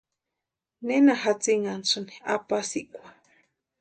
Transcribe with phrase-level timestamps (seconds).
[0.87, 3.07] ¿Nena jatsinhantasïni apasikwa?